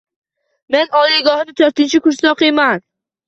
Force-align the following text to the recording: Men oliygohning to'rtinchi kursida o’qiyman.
Men 0.75 0.95
oliygohning 0.99 1.57
to'rtinchi 1.61 2.01
kursida 2.07 2.31
o’qiyman. 2.37 2.83